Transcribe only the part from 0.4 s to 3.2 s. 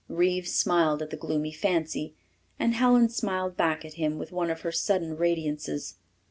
smiled at the gloomy fancy, and Helen